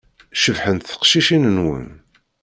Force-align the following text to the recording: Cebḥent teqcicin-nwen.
Cebḥent 0.41 0.87
teqcicin-nwen. 0.89 1.87